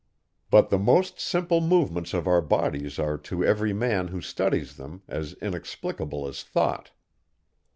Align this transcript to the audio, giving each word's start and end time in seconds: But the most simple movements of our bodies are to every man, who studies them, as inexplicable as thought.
But 0.49 0.69
the 0.71 0.79
most 0.79 1.19
simple 1.19 1.61
movements 1.61 2.15
of 2.15 2.25
our 2.25 2.41
bodies 2.41 2.97
are 2.97 3.19
to 3.19 3.45
every 3.45 3.71
man, 3.71 4.07
who 4.07 4.19
studies 4.19 4.75
them, 4.77 5.03
as 5.07 5.33
inexplicable 5.43 6.27
as 6.27 6.41
thought. 6.41 6.89